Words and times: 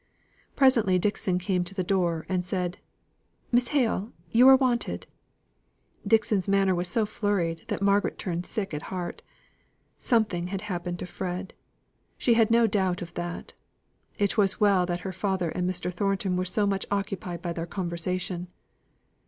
Presently 0.55 0.97
Dixon 0.97 1.37
came 1.37 1.63
to 1.63 1.75
the 1.75 1.83
door 1.83 2.25
and 2.27 2.43
said, 2.43 2.79
"Miss 3.51 3.67
Hale, 3.67 4.11
you 4.31 4.47
are 4.47 4.55
wanted." 4.55 5.05
Dixon's 6.07 6.47
manner 6.47 6.73
was 6.73 6.87
so 6.87 7.05
flurried 7.05 7.65
that 7.67 7.83
Margaret 7.83 8.17
turned 8.17 8.47
sick 8.47 8.73
at 8.73 8.81
heart. 8.89 9.21
Something 9.99 10.47
had 10.47 10.61
happened 10.61 10.97
to 10.97 11.05
Fred. 11.05 11.53
She 12.17 12.33
had 12.33 12.49
no 12.49 12.65
doubt 12.65 13.03
of 13.03 13.13
that. 13.13 13.53
It 14.17 14.39
was 14.39 14.59
well 14.59 14.87
that 14.87 15.01
her 15.01 15.13
father 15.13 15.49
and 15.49 15.69
Mr. 15.69 15.93
Thornton 15.93 16.35
were 16.35 16.45
so 16.45 16.65
much 16.65 16.87
occupied 16.89 17.43
by 17.43 17.53
their 17.53 17.67
conversation. 17.67 18.47